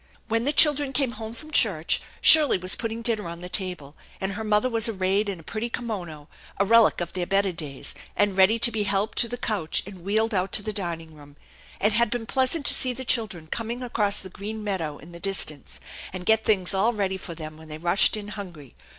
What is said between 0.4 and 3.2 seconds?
the children came home from church Shirley was putting